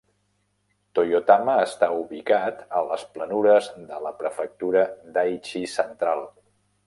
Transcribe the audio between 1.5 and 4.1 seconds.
està ubicat a les planures de